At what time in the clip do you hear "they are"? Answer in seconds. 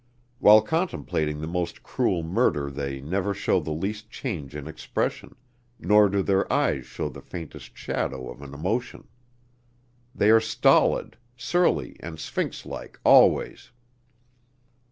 10.15-10.39